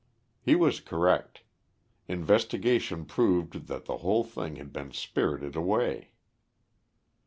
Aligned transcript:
He 0.41 0.55
was 0.55 0.79
correct. 0.79 1.43
Investigation 2.07 3.05
proved 3.05 3.67
that 3.67 3.85
the 3.85 3.97
whole 3.97 4.23
thing 4.23 4.55
had 4.55 4.73
been 4.73 4.89
spirited 4.93 5.55
away. 5.55 6.09